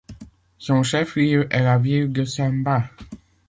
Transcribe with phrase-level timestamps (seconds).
[0.57, 2.89] Son chef-lieu est la ville de Samba.